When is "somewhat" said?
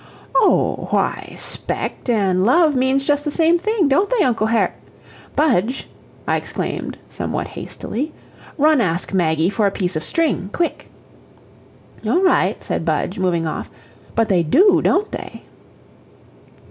7.07-7.49